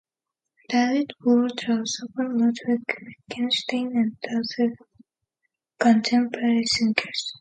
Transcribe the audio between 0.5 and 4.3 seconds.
David Bloor draws upon Ludwig Wittgenstein and